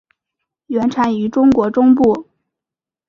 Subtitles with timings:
[0.65, 2.25] 原产于中国中部。